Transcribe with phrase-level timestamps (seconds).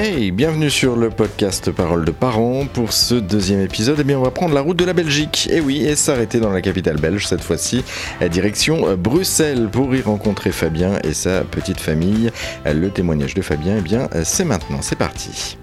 [0.00, 2.66] Hey, bienvenue sur le podcast Parole de parents.
[2.72, 5.48] Pour ce deuxième épisode, eh bien, on va prendre la route de la Belgique.
[5.50, 7.82] Et oui, et s'arrêter dans la capitale belge cette fois-ci,
[8.30, 12.30] direction Bruxelles pour y rencontrer Fabien et sa petite famille.
[12.64, 14.78] Le témoignage de Fabien, eh bien, c'est maintenant.
[14.82, 15.58] C'est parti.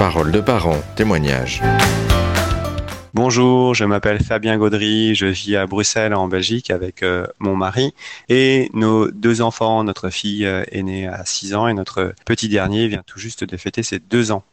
[0.00, 1.62] Parole de parents, témoignage.
[3.12, 7.92] Bonjour, je m'appelle Fabien Gaudry, je vis à Bruxelles en Belgique avec euh, mon mari
[8.28, 9.82] et nos deux enfants.
[9.82, 13.42] Notre fille euh, est née à 6 ans et notre petit dernier vient tout juste
[13.42, 14.44] de fêter ses 2 ans.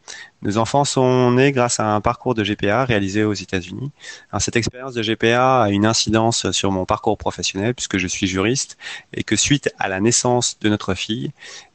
[0.41, 3.91] Nos enfants sont nés grâce à un parcours de GPA réalisé aux États-Unis.
[4.39, 8.79] cette expérience de GPA a une incidence sur mon parcours professionnel puisque je suis juriste
[9.13, 11.31] et que suite à la naissance de notre fille,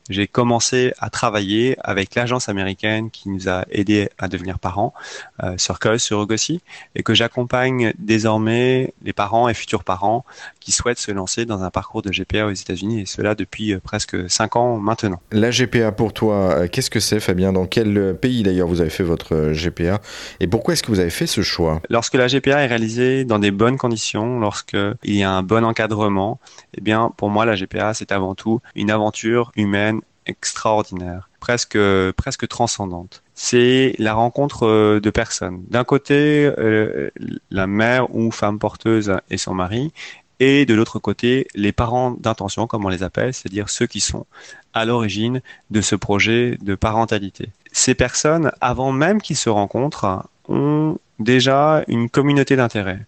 [0.08, 4.92] j'ai commencé à travailler avec l'agence américaine qui nous a aidés à devenir parents,
[5.42, 6.60] euh, Circle Surrogacy,
[6.94, 10.24] et que j'accompagne désormais les parents et futurs parents
[10.60, 13.80] qui souhaitent se lancer dans un parcours de GPA aux États-Unis, et cela depuis euh,
[13.80, 15.20] presque cinq ans maintenant.
[15.30, 17.52] La GPA pour toi, euh, qu'est-ce que c'est Fabien?
[17.52, 20.00] Dans quel pays d'ailleurs vous avez fait votre GPA
[20.40, 21.80] Et pourquoi est-ce que vous avez fait ce choix?
[21.88, 26.40] Lorsque la GPA est réalisée dans des bonnes conditions, lorsqu'il y a un bon encadrement,
[26.76, 31.78] eh bien pour moi la GPA c'est avant tout une aventure humaine extraordinaire, presque
[32.16, 33.22] presque transcendante.
[33.34, 35.64] C'est la rencontre euh, de personnes.
[35.68, 37.10] D'un côté, euh,
[37.50, 39.92] la mère ou femme porteuse et son mari,
[40.40, 44.26] et de l'autre côté, les parents d'intention, comme on les appelle, c'est-à-dire ceux qui sont
[44.74, 47.50] à l'origine de ce projet de parentalité.
[47.70, 53.06] Ces personnes, avant même qu'ils se rencontrent, ont déjà une communauté d'intérêt.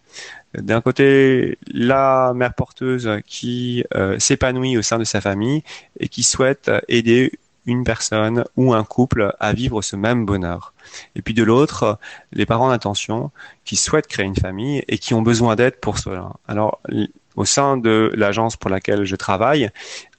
[0.58, 5.62] D'un côté, la mère porteuse qui euh, s'épanouit au sein de sa famille
[5.98, 7.32] et qui souhaite aider
[7.66, 10.74] une personne ou un couple à vivre ce même bonheur.
[11.16, 11.98] Et puis de l'autre,
[12.32, 13.30] les parents d'intention
[13.64, 16.32] qui souhaitent créer une famille et qui ont besoin d'aide pour cela.
[16.46, 16.80] Alors,
[17.36, 19.70] au sein de l'agence pour laquelle je travaille,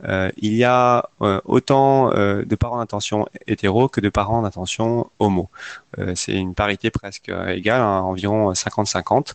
[0.03, 5.09] euh, il y a euh, autant euh, de parents d'intention hétéro que de parents d'intention
[5.19, 5.49] homo.
[6.15, 9.33] c'est une parité presque égale, hein, environ 50-50.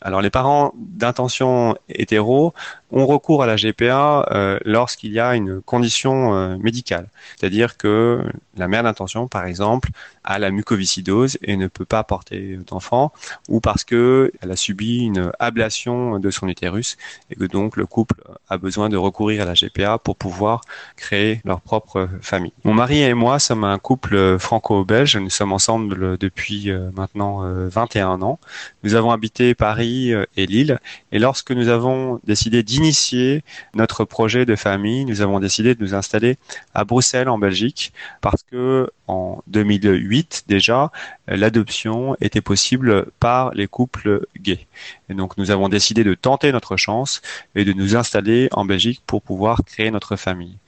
[0.00, 2.54] Alors les parents d'intention hétéro
[2.90, 4.24] ont recours à la GPA
[4.64, 8.24] lorsqu'il y a une condition médicale, c'est-à-dire que
[8.56, 9.90] la mère d'intention, par exemple,
[10.24, 13.12] a la mucoviscidose et ne peut pas porter d'enfant,
[13.48, 16.96] ou parce que elle a subi une ablation de son utérus
[17.30, 20.62] et que donc le couple a besoin de recourir à la GPA pour pouvoir
[20.96, 22.54] créer leur propre famille.
[22.64, 25.18] Mon mari et moi sommes un couple franco-belge.
[25.18, 28.40] Nous sommes ensemble depuis euh, maintenant 21 euh, ans.
[28.84, 30.78] Nous avons habité Paris euh, et Lille.
[31.12, 35.94] Et lorsque nous avons décidé d'initier notre projet de famille, nous avons décidé de nous
[35.94, 36.38] installer
[36.72, 37.92] à Bruxelles en Belgique
[38.22, 40.90] parce que en 2008 déjà,
[41.36, 44.66] l'adoption était possible par les couples gays.
[45.08, 47.20] Et donc nous avons décidé de tenter notre chance
[47.54, 50.58] et de nous installer en Belgique pour pouvoir créer notre famille.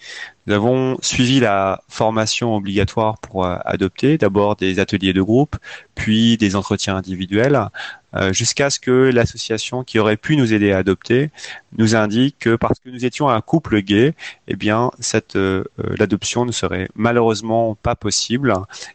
[0.47, 5.57] Nous avons suivi la formation obligatoire pour euh, adopter, d'abord des ateliers de groupe,
[5.95, 7.69] puis des entretiens individuels,
[8.17, 11.31] euh, jusqu'à ce que l'association qui aurait pu nous aider à adopter
[11.79, 14.15] nous indique que parce que nous étions un couple gay,
[14.49, 15.65] eh bien cette euh,
[15.99, 18.53] l'adoption ne serait malheureusement pas possible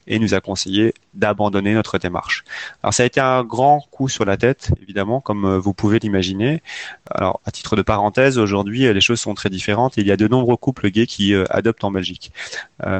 [0.07, 2.43] et nous a conseillé d'abandonner notre démarche.
[2.83, 6.61] Alors ça a été un grand coup sur la tête, évidemment, comme vous pouvez l'imaginer.
[7.09, 9.93] Alors à titre de parenthèse, aujourd'hui les choses sont très différentes.
[9.95, 12.31] Il y a de nombreux couples gays qui adoptent en Belgique.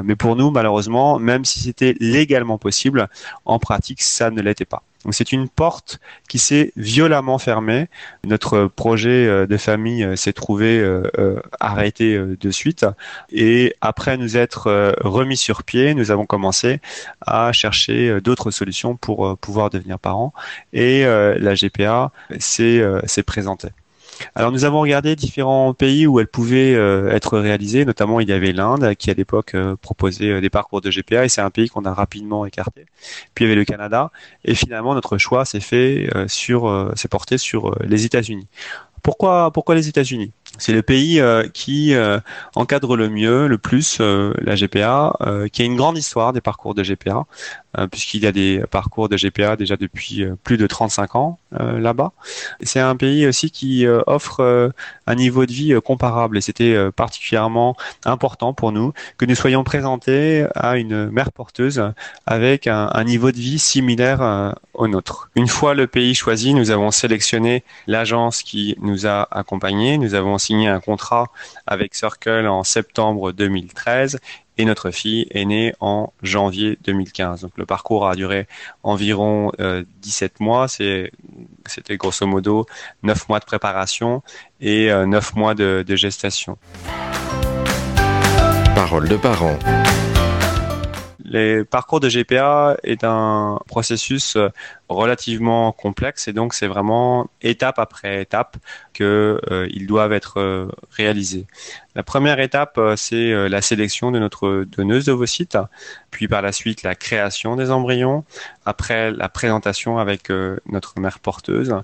[0.04, 3.08] mais pour nous, malheureusement, même si c'était légalement possible,
[3.44, 4.82] en pratique ça ne l'était pas.
[5.06, 7.86] Donc c'est une porte qui s'est violemment fermée.
[8.24, 12.84] Notre projet euh, de famille euh, s'est trouvé euh, arrêté de suite.
[13.30, 16.80] Et après nous être remis sur pied, nous avons commencé
[17.24, 20.32] à chercher d'autres solutions pour pouvoir devenir parents.
[20.72, 23.68] Et la GPA s'est présentée.
[24.34, 28.32] Alors nous avons regardé différents pays où elles pouvaient euh, être réalisées, notamment il y
[28.32, 31.50] avait l'Inde qui à l'époque euh, proposait euh, des parcours de GPA et c'est un
[31.50, 32.86] pays qu'on a rapidement écarté.
[33.34, 34.10] Puis il y avait le Canada
[34.44, 38.48] et finalement notre choix s'est fait sur s'est porté sur les États-Unis.
[39.02, 40.32] Pourquoi pourquoi les États-Unis?
[40.58, 41.20] C'est le pays
[41.52, 41.94] qui
[42.54, 45.12] encadre le mieux, le plus la GPA,
[45.52, 47.24] qui a une grande histoire des parcours de GPA,
[47.90, 52.12] puisqu'il y a des parcours de GPA déjà depuis plus de 35 ans là-bas.
[52.62, 54.72] C'est un pays aussi qui offre
[55.06, 60.46] un niveau de vie comparable, et c'était particulièrement important pour nous que nous soyons présentés
[60.54, 61.82] à une mère porteuse
[62.26, 65.30] avec un, un niveau de vie similaire au nôtre.
[65.34, 70.38] Une fois le pays choisi, nous avons sélectionné l'agence qui nous a accompagnés, nous avons
[70.38, 71.26] signé un contrat
[71.66, 74.18] avec Circle en septembre 2013
[74.58, 77.42] et notre fille est née en janvier 2015.
[77.42, 78.46] Donc le parcours a duré
[78.82, 80.68] environ 17 euh, mois.
[80.68, 81.10] c'était
[81.96, 82.66] grosso modo
[83.02, 84.22] 9 mois de préparation
[84.60, 86.58] et 9 euh, mois de, gestation.
[88.74, 89.58] Parole de parents.
[91.36, 94.48] Les parcours de GPA est un processus euh,
[94.88, 98.56] relativement complexe et donc c'est vraiment étape après étape
[98.94, 101.46] que euh, doivent être euh, réalisés.
[101.94, 105.58] La première étape, c'est la sélection de notre donneuse d'ovocytes,
[106.10, 108.24] puis par la suite la création des embryons,
[108.66, 110.30] après la présentation avec
[110.66, 111.74] notre mère porteuse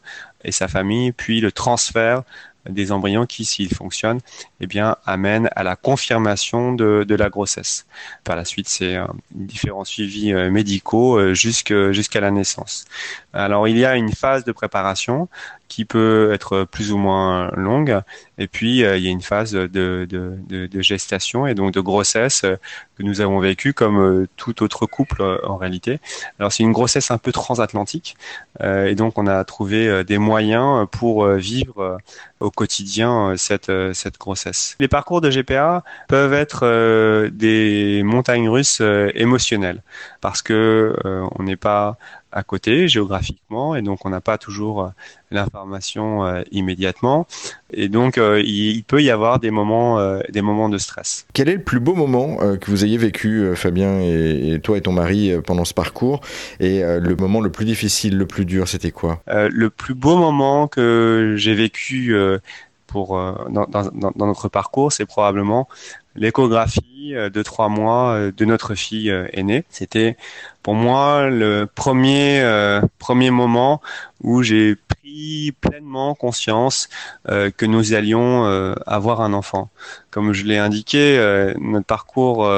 [0.45, 2.25] et sa famille, puis le transfert
[2.69, 4.21] des embryons qui, s'ils fonctionnent,
[4.61, 7.87] eh bien, amènent à la confirmation de, la grossesse.
[8.25, 12.87] Par la suite, c'est euh, différents suivis euh, médicaux euh, jusqu'à la naissance.
[13.33, 15.29] Alors, il y a une phase de préparation
[15.73, 18.03] qui peut être plus ou moins longue.
[18.37, 20.07] Et puis, euh, il y a une phase de,
[20.81, 22.57] gestation et donc de grossesse euh,
[22.99, 25.99] que nous avons vécu comme euh, tout autre couple en réalité.
[26.39, 28.17] Alors, c'est une grossesse un peu transatlantique.
[28.63, 31.99] et donc, on a trouvé des moyens pour vivre
[32.41, 34.77] au quotidien cette, cette grossesse.
[34.79, 38.83] Les parcours de GPA peuvent être des montagnes russes
[39.15, 39.83] émotionnelles
[40.21, 41.97] parce que on n'est pas
[42.33, 44.89] à côté géographiquement et donc on n'a pas toujours euh,
[45.31, 47.27] l'information euh, immédiatement.
[47.73, 51.27] Et donc euh, il, peut y avoir des moments des moments de stress.
[51.33, 54.93] Quel est le plus beau moment que vous ayez vécu Fabien et, toi et ton
[54.93, 56.21] mari pendant ce parcours?
[56.61, 59.23] Et le moment le plus difficile, le plus dur, c'était quoi?
[59.27, 62.15] Le plus beau moment que j'ai vécu
[62.87, 63.17] pour
[63.49, 65.69] dans, dans, dans, notre parcours, c'est probablement
[66.17, 69.65] l'échographie de trois mois de notre fille aînée.
[69.71, 70.17] C'était
[70.63, 73.81] pour moi le premier euh, premier moment
[74.23, 76.89] où j'ai pris pleinement conscience
[77.29, 79.71] euh, que nous allions euh, avoir un enfant.
[80.11, 81.19] Comme je l'ai indiqué,
[81.59, 82.49] notre parcours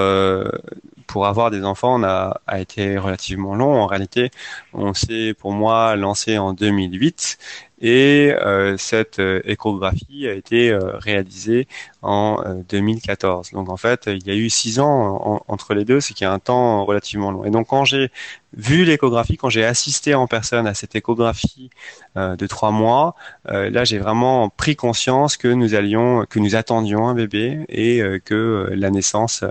[1.07, 3.81] pour avoir des enfants a été relativement long.
[3.81, 4.31] En réalité,
[4.73, 7.39] on s'est pour moi lancé en 2008
[7.81, 11.67] et euh, cette euh, échographie a été euh, réalisée
[12.03, 13.53] en 2014.
[13.53, 16.27] Donc en fait, il y a eu six ans entre les deux, ce qui est
[16.27, 17.45] un temps relativement long.
[17.45, 18.11] Et donc quand j'ai
[18.57, 21.71] vu l'échographie, quand j'ai assisté en personne à cette échographie
[22.15, 23.17] de trois mois,
[23.47, 28.69] là j'ai vraiment pris conscience que nous allions, que nous attendions un bébé et que
[28.75, 29.45] la naissance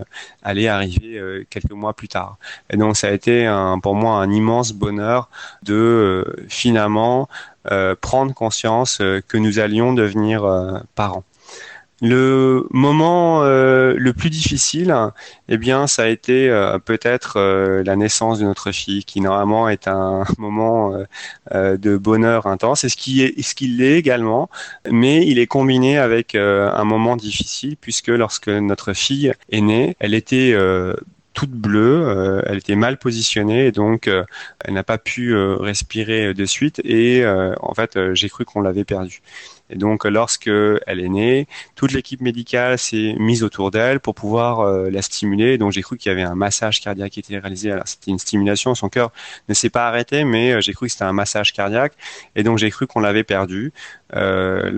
[0.44, 2.38] allait arriver quelques mois plus tard.
[2.70, 5.28] Et donc ça a été pour moi un immense bonheur
[5.64, 7.28] de finalement
[8.02, 11.24] prendre conscience euh, que nous allions devenir euh, parents.
[12.02, 14.94] Le moment le plus difficile,
[15.48, 16.50] eh bien, ça a été
[16.84, 20.98] peut-être la naissance de notre fille, qui normalement est un moment
[21.56, 24.50] de bonheur intense, et ce qui est, ce qu'il est également,
[24.92, 30.14] mais il est combiné avec un moment difficile, puisque lorsque notre fille est née, elle
[30.14, 30.54] était
[31.34, 34.24] toute bleue, euh, elle était mal positionnée et donc euh,
[34.64, 38.86] elle n'a pas pu euh, respirer de suite et en fait j'ai cru qu'on l'avait
[38.86, 39.22] perdue.
[39.70, 44.60] Et donc, lorsque elle est née, toute l'équipe médicale s'est mise autour d'elle pour pouvoir
[44.60, 45.58] euh, la stimuler.
[45.58, 47.72] Donc, j'ai cru qu'il y avait un massage cardiaque qui était réalisé.
[47.72, 48.76] Alors, c'était une stimulation.
[48.76, 49.12] Son cœur
[49.48, 51.94] ne s'est pas arrêté, mais euh, j'ai cru que c'était un massage cardiaque.
[52.36, 53.72] Et donc, j'ai cru qu'on l'avait perdu.
[54.16, 54.70] Euh,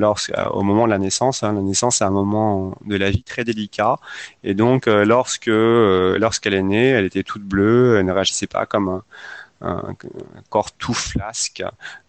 [0.51, 3.43] au moment de la naissance, hein, la naissance c'est un moment de la vie très
[3.43, 3.97] délicat.
[4.43, 8.87] Et donc, lorsque lorsqu'elle est née, elle était toute bleue, elle ne réagissait pas comme
[8.87, 9.03] un
[9.65, 9.95] un,
[10.49, 11.63] corps tout flasque.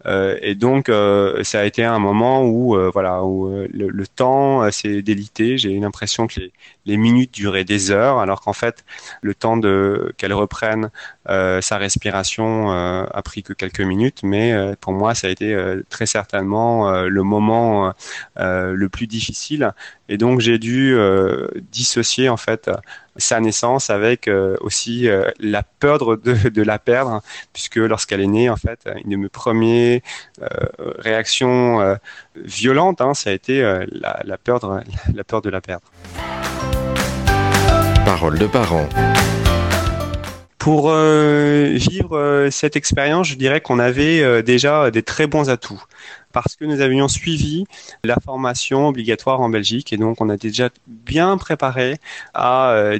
[0.06, 4.70] Euh, et donc, euh, ça a été un moment où, euh, voilà, où le, temps
[4.70, 5.58] s'est délité.
[5.58, 6.52] J'ai eu l'impression que les,
[6.86, 8.84] les, minutes duraient des heures, alors qu'en fait,
[9.22, 10.90] le temps de qu'elle reprenne
[11.26, 14.20] sa respiration a pris que quelques minutes.
[14.22, 15.56] Mais pour moi, ça a été
[15.90, 17.92] très certainement le moment
[18.36, 19.72] le plus difficile.
[20.08, 20.96] Et donc, j'ai dû
[21.72, 22.70] dissocier en fait
[23.18, 28.26] sa naissance avec euh, aussi euh, la peur de, de, la perdre, puisque lorsqu'elle est
[28.26, 30.00] née, en fait, une de mes premières
[30.42, 30.46] euh,
[30.98, 31.96] réactions
[32.36, 34.66] violentes, hein, ça a été la, la, peur de,
[35.14, 35.86] la peur de la perdre.
[38.16, 38.88] De parents.
[40.58, 45.82] Pour vivre cette expérience, je dirais qu'on avait déjà des très bons atouts
[46.36, 47.64] parce que nous avions suivi
[48.04, 51.96] la formation obligatoire en Belgique et donc on a déjà bien préparé
[52.34, 52.98] à euh,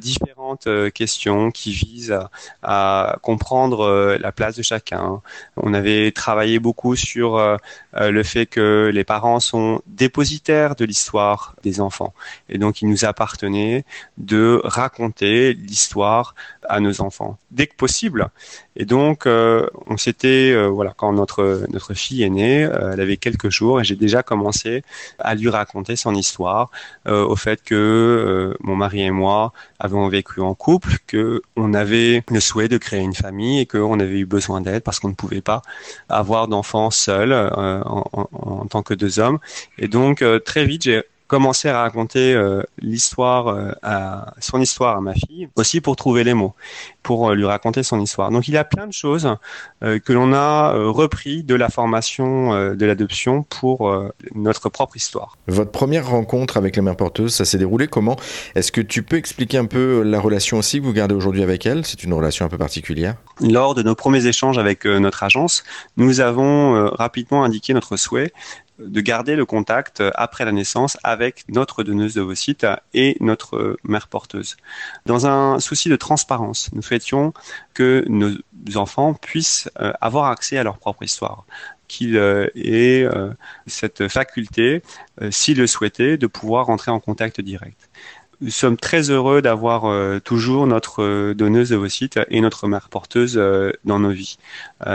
[0.66, 2.18] euh, questions qui visent
[2.62, 5.20] à, comprendre euh, la place de chacun.
[5.56, 7.58] On avait travaillé beaucoup sur
[7.94, 12.14] le fait que les parents sont dépositaires de l'histoire des enfants
[12.48, 13.84] et donc il nous appartenait
[14.18, 16.34] de raconter l'histoire
[16.68, 18.28] à nos enfants dès que possible.
[18.76, 23.80] Et donc, on s'était, voilà, quand notre notre fille est née, elle avait quelques jours
[23.80, 24.82] et j'ai déjà commencé
[25.18, 26.70] à lui raconter son histoire,
[27.06, 31.74] euh, au fait que euh, mon mari et moi avons vécu en couple, que on
[31.74, 35.08] avait le souhait de créer une famille et qu'on avait eu besoin d'aide parce qu'on
[35.08, 35.62] ne pouvait pas
[36.08, 39.38] avoir d'enfants seuls euh, en, en, tant que deux hommes.
[39.78, 45.00] Et donc très vite j'ai commencer à raconter euh, l'histoire, euh, à, son histoire à
[45.00, 46.54] ma fille, aussi pour trouver les mots,
[47.02, 48.30] pour euh, lui raconter son histoire.
[48.30, 49.36] Donc il y a plein de choses
[49.80, 53.92] que l'on a repris de la formation de l'adoption pour
[54.34, 55.36] notre propre histoire.
[55.46, 58.16] Votre première rencontre avec la mère porteuse, ça s'est déroulé comment?
[58.54, 61.66] Est-ce que tu peux expliquer un peu la relation aussi que vous gardez aujourd'hui avec
[61.66, 61.84] elle?
[61.84, 63.16] C'est une relation un peu particulière.
[63.40, 65.64] Lors de nos premiers échanges avec notre agence,
[65.96, 68.32] nous avons rapidement indiqué notre souhait
[68.78, 74.56] de garder le contact après la naissance avec notre donneuse d'ovocytes et notre mère porteuse.
[75.06, 77.32] Dans un souci de transparence, nous souhaitions
[77.74, 78.32] que nos
[78.74, 81.44] enfants puissent euh, avoir accès à leur propre histoire
[81.88, 83.30] qu'ils euh, aient euh,
[83.66, 84.82] cette faculté,
[85.30, 87.88] s'ils le souhaitaient, de pouvoir rentrer en contact direct
[88.40, 93.36] nous sommes très heureux d'avoir euh, toujours notre euh, donneuse ovocyte et notre mère porteuse
[93.38, 94.36] euh, dans nos vies.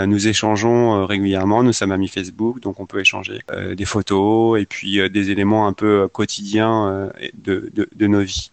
[0.05, 3.39] nous échangeons régulièrement, nous sommes amis Facebook, donc on peut échanger
[3.75, 8.51] des photos et puis des éléments un peu quotidiens de, de, de, nos vies.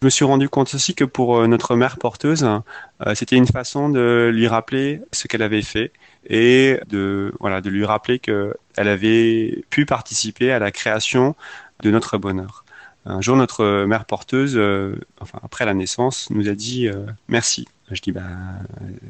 [0.00, 2.46] Je me suis rendu compte aussi que pour notre mère porteuse,
[3.14, 5.92] c'était une façon de lui rappeler ce qu'elle avait fait
[6.28, 11.34] et de voilà de lui rappeler qu'elle avait pu participer à la création
[11.82, 12.65] de notre bonheur.
[13.08, 17.68] Un jour, notre mère porteuse, euh, enfin après la naissance, nous a dit euh, merci.
[17.90, 18.22] Je dis bah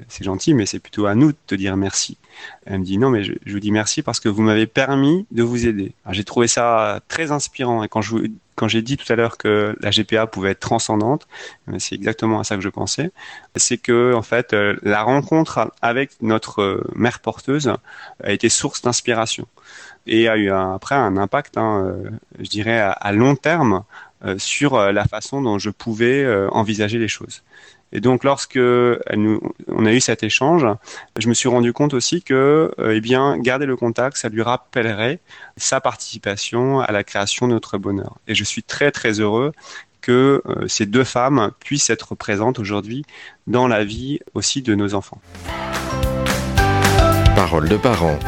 [0.08, 2.18] c'est gentil, mais c'est plutôt à nous de te dire merci.
[2.66, 5.42] Elle me dit non, mais je, vous dis merci parce que vous m'avez permis de
[5.42, 5.94] vous aider.
[6.10, 8.16] J'ai trouvé ça très inspirant et quand je
[8.54, 11.28] quand j'ai dit tout à l'heure que la GPA pouvait être transcendante,
[11.78, 13.12] c'est exactement à ça que je pensais.
[13.56, 17.72] C'est que en fait euh, la rencontre avec notre mère porteuse
[18.22, 19.46] a été source d'inspiration
[20.06, 23.84] et a eu après un impact, hein, euh, je dirais, à, long terme
[24.24, 27.42] euh, sur euh, la façon dont je pouvais envisager les choses.
[27.92, 30.66] Et donc, lorsque on a eu cet échange,
[31.18, 35.20] je me suis rendu compte aussi que, eh bien, garder le contact, ça lui rappellerait
[35.56, 38.16] sa participation à la création de notre bonheur.
[38.28, 39.52] Et je suis très très heureux
[40.00, 43.04] que ces deux femmes puissent être présentes aujourd'hui
[43.46, 45.20] dans la vie aussi de nos enfants.
[47.34, 48.18] Parole de parents.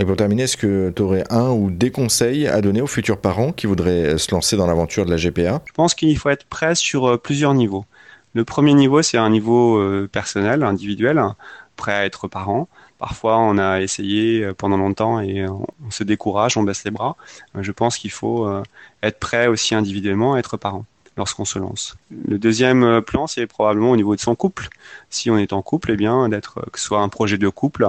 [0.00, 3.18] Et pour terminer, est-ce que tu aurais un ou des conseils à donner aux futurs
[3.18, 6.46] parents qui voudraient se lancer dans l'aventure de la GPA Je pense qu'il faut être
[6.46, 7.84] prêt sur euh, plusieurs niveaux.
[8.32, 11.22] Le premier niveau, c'est un niveau euh, personnel, individuel,
[11.76, 12.68] prêt à être parent.
[12.98, 17.16] Parfois, on a essayé euh, pendant longtemps et on se décourage, on baisse les bras.
[17.60, 18.48] Je pense qu'il faut
[19.02, 20.86] être prêt aussi individuellement à être parent
[21.18, 21.96] lorsqu'on se lance.
[22.26, 24.70] Le deuxième plan, c'est probablement au niveau de son couple.
[25.10, 27.86] Si on est en couple, eh bien, d'être que ce soit un projet de couple,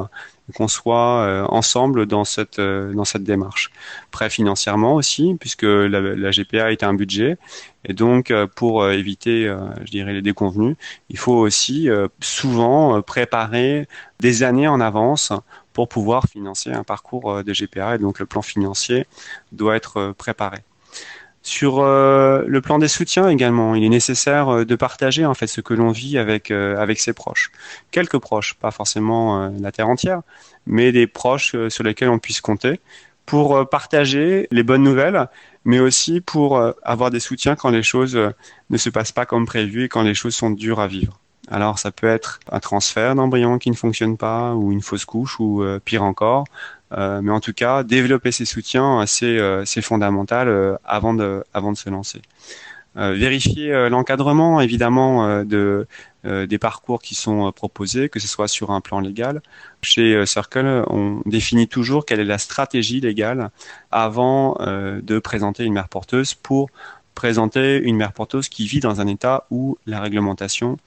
[0.53, 3.71] qu'on soit euh, ensemble dans cette euh, dans cette démarche.
[4.11, 7.37] Prêt financièrement aussi, puisque la, GPA est un budget,
[7.85, 9.45] et donc euh, pour éviter,
[9.85, 10.75] je dirais, les déconvenus,
[11.09, 13.87] il faut aussi souvent préparer
[14.19, 15.31] des années en avance
[15.73, 19.07] pour pouvoir financer un parcours de GPA, et donc le plan financier
[19.51, 20.59] doit être préparé.
[21.45, 25.47] Sur euh, le plan des soutiens également, il est nécessaire euh, de partager en fait
[25.47, 27.51] ce que l'on vit avec euh, avec ses proches.
[27.91, 30.21] Quelques proches, pas forcément la terre entière,
[30.65, 32.79] mais des proches sur lesquels on puisse compter
[33.25, 35.27] pour partager les bonnes nouvelles,
[35.65, 38.19] mais aussi pour avoir des soutiens quand les choses
[38.69, 41.19] ne se passent pas comme prévu et quand les choses sont dures à vivre.
[41.49, 45.39] Alors ça peut être un transfert d'embryon qui ne fonctionne pas, ou une fausse couche,
[45.39, 46.45] ou pire encore,
[46.97, 51.77] mais en tout cas, développer ses soutiens, c'est euh, fondamental euh, avant de, avant de
[51.77, 52.21] se lancer.
[52.95, 55.87] vérifier l'encadrement, évidemment, de,
[56.23, 59.41] des parcours qui sont proposés, que ce soit sur un plan légal.
[59.81, 63.49] Chez Circle, on définit toujours quelle est la stratégie légale
[63.89, 66.69] avant de présenter une mère porteuse pour
[67.15, 70.77] présenter une mère porteuse qui vit dans un état où la réglementation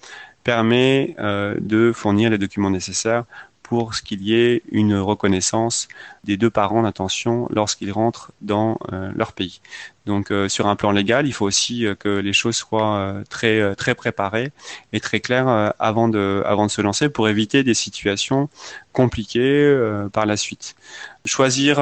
[0.44, 3.24] permet de fournir les documents nécessaires
[3.66, 5.88] pour ce qu'il y ait une reconnaissance
[6.22, 9.60] des deux parents d'intention lorsqu'ils rentrent dans euh, leur pays.
[10.06, 13.74] Donc euh, sur un plan légal, il faut aussi euh, que les choses soient très
[13.74, 14.52] très préparées
[14.92, 18.48] et très claires avant de avant de se lancer pour éviter des situations
[18.92, 19.76] compliquées
[20.12, 20.76] par la suite.
[21.24, 21.76] Choisir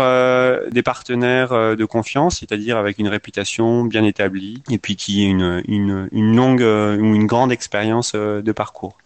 [0.71, 5.63] des partenaires de confiance, c'est-à-dire avec une réputation bien établie et puis qui ait une
[5.69, 8.97] une, une longue ou une grande expérience de parcours.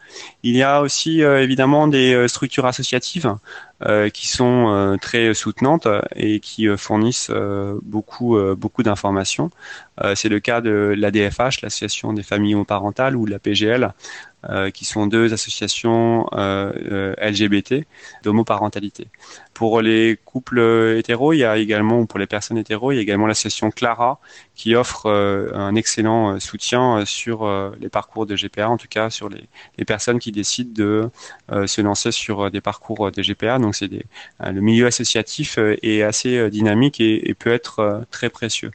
[0.42, 3.34] Il y a aussi euh, évidemment des euh, structures associatives
[3.86, 5.86] euh, qui sont très soutenantes
[6.16, 7.30] et qui fournissent
[7.82, 9.50] beaucoup d'informations.
[10.14, 13.92] C'est le cas de l'ADFH, l'association des familles homoparentales, ou de la PGL,
[14.72, 17.86] qui sont deux associations LGBT
[18.22, 19.08] d'homoparentalité.
[19.52, 20.60] Pour les couples
[20.96, 24.20] hétéros, il y a également, pour les personnes hétéros, il y a également l'association Clara
[24.54, 27.48] qui offre un excellent soutien sur
[27.80, 31.10] les parcours de GPA, en tout cas sur les, personnes qui décident de
[31.66, 37.00] se lancer sur des parcours de GPA Donc c'est le milieu associatif est assez dynamique
[37.00, 38.70] et peut être très précieux.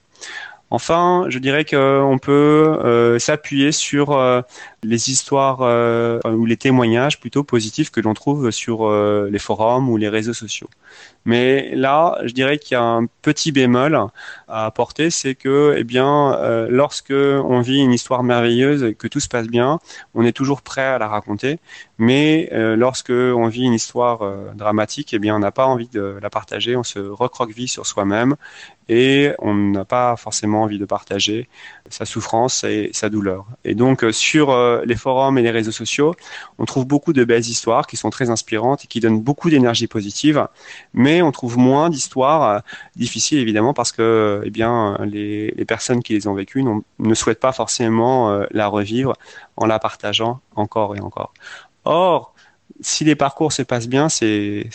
[0.69, 4.43] Enfin, je dirais qu'on peut s'appuyer sur
[4.83, 5.61] les histoires
[6.25, 10.69] ou les témoignages plutôt positifs que l'on trouve sur les forums ou les réseaux sociaux.
[11.25, 13.95] Mais là, je dirais qu'il y a un petit bémol
[14.47, 19.07] à apporter, c'est que, eh bien, euh, lorsque on vit une histoire merveilleuse et que
[19.07, 19.79] tout se passe bien,
[20.15, 21.59] on est toujours prêt à la raconter.
[21.97, 25.87] Mais euh, lorsque on vit une histoire euh, dramatique, eh bien, on n'a pas envie
[25.87, 26.75] de la partager.
[26.75, 28.35] On se recroqueville sur soi-même
[28.89, 31.47] et on n'a pas forcément envie de partager
[31.89, 33.45] sa souffrance et sa douleur.
[33.63, 34.49] Et donc, sur
[34.85, 36.15] les forums et les réseaux sociaux,
[36.57, 39.87] on trouve beaucoup de belles histoires qui sont très inspirantes et qui donnent beaucoup d'énergie
[39.87, 40.47] positive
[40.93, 42.59] mais on trouve moins d'histoires euh,
[42.95, 46.63] difficiles évidemment parce que eh bien les, personnes qui les ont vécues
[46.99, 49.13] ne souhaitent pas forcément euh, la revivre
[49.57, 51.33] en la partageant encore et encore.
[51.85, 52.32] Or,
[52.81, 54.67] si les parcours se passent bien, c'est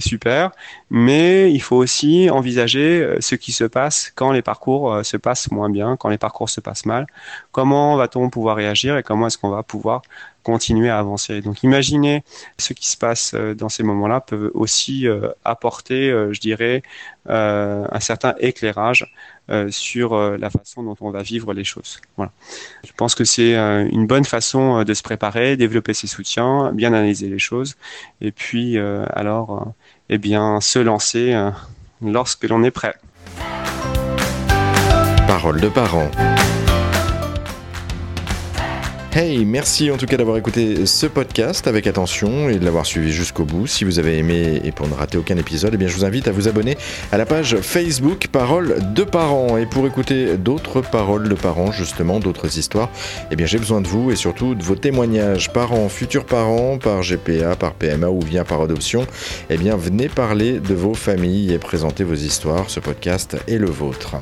[0.00, 0.50] super,
[0.90, 5.50] mais il faut aussi envisager euh, ce qui se passe quand les parcours se passent
[5.50, 7.06] moins bien, quand les parcours se passent mal.
[7.52, 10.02] Comment va-t-on pouvoir réagir et comment est-ce qu'on va pouvoir
[10.42, 11.40] continuer à avancer.
[11.40, 12.24] Donc imaginez
[12.58, 16.82] ce qui se passe euh, dans ces moments-là peut aussi euh, apporter, euh, je dirais,
[17.28, 19.14] un certain éclairage
[19.70, 22.00] sur la façon dont on va vivre les choses.
[22.16, 22.32] Voilà.
[22.84, 27.28] Je pense que c'est une bonne façon de se préparer, développer ses soutiens, bien analyser
[27.28, 27.76] les choses,
[28.20, 29.72] et puis alors,
[30.08, 31.40] eh bien, se lancer
[32.00, 32.96] lorsque l'on est prêt.
[35.28, 36.10] Parole de parents.
[39.14, 43.12] Hey, merci en tout cas d'avoir écouté ce podcast avec attention et de l'avoir suivi
[43.12, 43.66] jusqu'au bout.
[43.66, 46.28] Si vous avez aimé et pour ne rater aucun épisode, eh bien je vous invite
[46.28, 46.78] à vous abonner
[47.12, 49.58] à la page Facebook Paroles de parents.
[49.58, 52.88] Et pour écouter d'autres paroles de parents, justement, d'autres histoires,
[53.30, 57.02] eh bien j'ai besoin de vous et surtout de vos témoignages, parents, futurs parents, par
[57.02, 59.06] GPA, par PMA ou bien par adoption.
[59.50, 62.70] Eh bien venez parler de vos familles et présenter vos histoires.
[62.70, 64.14] Ce podcast est le vôtre.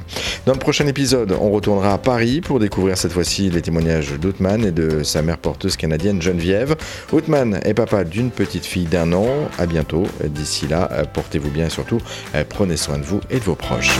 [0.46, 4.66] Dans le prochain épisode, on retournera à Paris pour découvrir cette fois-ci les témoignages d'Outman
[4.66, 6.76] et sa mère porteuse canadienne Geneviève.
[7.12, 9.26] Outman est papa d'une petite fille d'un an.
[9.58, 10.06] À bientôt.
[10.24, 12.00] D'ici là, portez-vous bien et surtout,
[12.48, 13.98] prenez soin de vous et de vos proches.